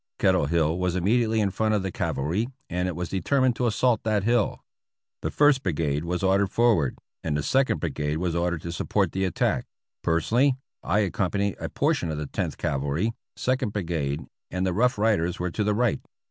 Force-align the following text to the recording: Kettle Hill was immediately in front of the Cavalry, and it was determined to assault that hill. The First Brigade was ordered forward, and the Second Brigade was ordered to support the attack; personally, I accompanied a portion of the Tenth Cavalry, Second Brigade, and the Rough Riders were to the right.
Kettle 0.17 0.47
Hill 0.47 0.79
was 0.79 0.95
immediately 0.95 1.39
in 1.41 1.51
front 1.51 1.75
of 1.75 1.83
the 1.83 1.91
Cavalry, 1.91 2.47
and 2.71 2.87
it 2.87 2.95
was 2.95 3.07
determined 3.09 3.55
to 3.57 3.67
assault 3.67 4.01
that 4.01 4.23
hill. 4.23 4.63
The 5.21 5.29
First 5.29 5.61
Brigade 5.61 6.05
was 6.05 6.23
ordered 6.23 6.49
forward, 6.49 6.97
and 7.23 7.37
the 7.37 7.43
Second 7.43 7.79
Brigade 7.79 8.17
was 8.17 8.33
ordered 8.35 8.63
to 8.63 8.71
support 8.71 9.11
the 9.11 9.25
attack; 9.25 9.67
personally, 10.01 10.55
I 10.81 11.01
accompanied 11.01 11.55
a 11.59 11.69
portion 11.69 12.09
of 12.09 12.17
the 12.17 12.25
Tenth 12.25 12.57
Cavalry, 12.57 13.13
Second 13.35 13.73
Brigade, 13.73 14.25
and 14.49 14.65
the 14.65 14.73
Rough 14.73 14.97
Riders 14.97 15.37
were 15.39 15.51
to 15.51 15.63
the 15.63 15.75
right. 15.75 16.01